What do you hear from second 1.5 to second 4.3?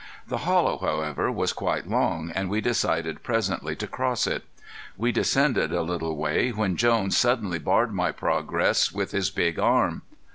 quite long and we decided presently to cross